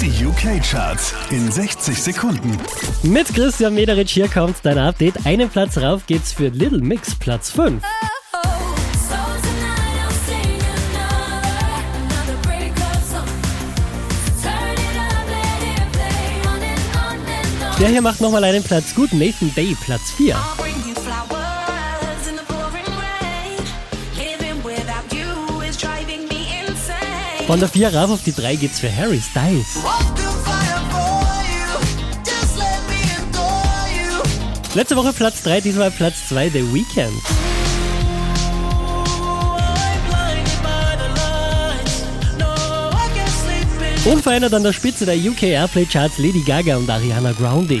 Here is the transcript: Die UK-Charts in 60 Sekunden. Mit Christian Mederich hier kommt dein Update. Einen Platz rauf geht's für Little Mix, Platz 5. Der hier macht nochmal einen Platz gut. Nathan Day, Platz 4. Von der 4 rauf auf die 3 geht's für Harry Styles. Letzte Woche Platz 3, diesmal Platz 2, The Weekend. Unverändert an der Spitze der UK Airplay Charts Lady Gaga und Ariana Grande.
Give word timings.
Die 0.00 0.24
UK-Charts 0.24 1.12
in 1.30 1.50
60 1.50 2.00
Sekunden. 2.00 2.56
Mit 3.02 3.34
Christian 3.34 3.74
Mederich 3.74 4.10
hier 4.10 4.28
kommt 4.28 4.56
dein 4.62 4.78
Update. 4.78 5.26
Einen 5.26 5.48
Platz 5.48 5.76
rauf 5.76 6.06
geht's 6.06 6.32
für 6.32 6.48
Little 6.48 6.80
Mix, 6.80 7.16
Platz 7.16 7.50
5. 7.50 7.82
Der 17.80 17.88
hier 17.88 18.02
macht 18.02 18.20
nochmal 18.20 18.44
einen 18.44 18.62
Platz 18.62 18.94
gut. 18.94 19.12
Nathan 19.12 19.54
Day, 19.54 19.76
Platz 19.84 20.12
4. 20.16 20.36
Von 27.48 27.60
der 27.60 27.68
4 27.70 27.94
rauf 27.94 28.10
auf 28.10 28.22
die 28.22 28.34
3 28.34 28.56
geht's 28.56 28.78
für 28.78 28.94
Harry 28.94 29.22
Styles. 29.22 29.78
Letzte 34.74 34.96
Woche 34.96 35.14
Platz 35.14 35.42
3, 35.44 35.62
diesmal 35.62 35.90
Platz 35.90 36.28
2, 36.28 36.50
The 36.50 36.74
Weekend. 36.74 37.14
Unverändert 44.04 44.52
an 44.52 44.62
der 44.62 44.74
Spitze 44.74 45.06
der 45.06 45.16
UK 45.16 45.44
Airplay 45.44 45.86
Charts 45.86 46.18
Lady 46.18 46.42
Gaga 46.42 46.76
und 46.76 46.90
Ariana 46.90 47.32
Grande. 47.32 47.80